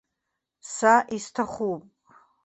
Са 0.75 0.93
исҭахуп. 1.15 1.81